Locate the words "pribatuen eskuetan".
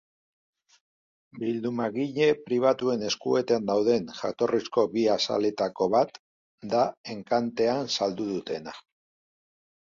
2.47-3.67